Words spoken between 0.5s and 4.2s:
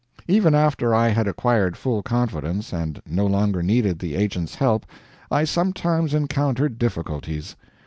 after I had acquired full confidence, and no longer needed the